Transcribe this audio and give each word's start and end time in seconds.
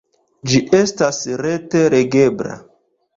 Ĝi 0.53 0.61
estas 0.77 1.19
rete 1.41 1.83
legebla. 1.95 2.57